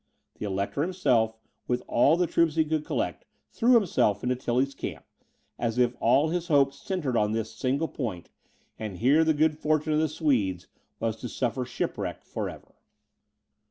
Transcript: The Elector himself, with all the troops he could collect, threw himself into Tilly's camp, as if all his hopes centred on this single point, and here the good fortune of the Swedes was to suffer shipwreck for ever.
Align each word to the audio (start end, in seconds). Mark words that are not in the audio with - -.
The 0.39 0.47
Elector 0.47 0.81
himself, 0.81 1.37
with 1.67 1.83
all 1.87 2.17
the 2.17 2.25
troops 2.25 2.55
he 2.55 2.65
could 2.65 2.83
collect, 2.83 3.23
threw 3.51 3.75
himself 3.75 4.23
into 4.23 4.35
Tilly's 4.35 4.73
camp, 4.73 5.05
as 5.59 5.77
if 5.77 5.93
all 5.99 6.29
his 6.29 6.47
hopes 6.47 6.81
centred 6.81 7.15
on 7.15 7.33
this 7.33 7.53
single 7.53 7.87
point, 7.87 8.31
and 8.79 8.97
here 8.97 9.23
the 9.23 9.35
good 9.35 9.59
fortune 9.59 9.93
of 9.93 9.99
the 9.99 10.09
Swedes 10.09 10.65
was 10.99 11.17
to 11.17 11.29
suffer 11.29 11.65
shipwreck 11.65 12.23
for 12.23 12.49
ever. 12.49 12.73